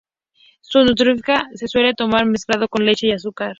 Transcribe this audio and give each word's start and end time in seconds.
En 0.73 0.87
Sudáfrica 0.97 1.47
se 1.53 1.67
suele 1.67 1.93
tomar 1.93 2.25
mezclado 2.25 2.67
con 2.67 2.83
leche 2.87 3.05
y 3.05 3.11
azúcar. 3.11 3.49